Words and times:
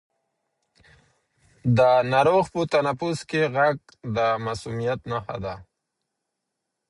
د 1.77 1.79
ناروغ 2.11 2.43
په 2.53 2.61
تنفس 2.73 3.19
کې 3.29 3.41
غږ 3.55 3.77
د 4.15 4.17
مسمومیت 4.45 4.99
نښه 5.11 5.37
ده. 5.43 5.55